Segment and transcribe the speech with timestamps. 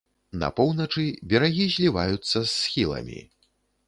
[0.43, 1.03] На поўначы
[1.33, 3.19] берагі зліваюцца з схіламі.